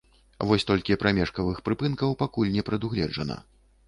Вось 0.51 0.63
толькі 0.69 0.95
прамежкавых 1.03 1.59
прыпынкаў 1.67 2.15
пакуль 2.21 2.53
не 2.57 2.65
прадугледжана. 2.71 3.37